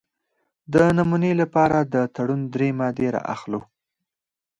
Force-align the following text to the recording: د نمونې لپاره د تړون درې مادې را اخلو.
د 0.73 0.75
نمونې 0.97 1.31
لپاره 1.41 1.77
د 1.93 1.95
تړون 2.15 2.41
درې 2.53 2.69
مادې 2.79 3.07
را 3.15 3.21
اخلو. 3.33 3.61